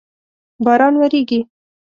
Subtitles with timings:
[0.65, 1.39] باران وریږی